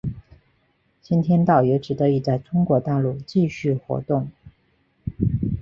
[1.03, 4.31] 先天道由此得以在中国大陆继续活动。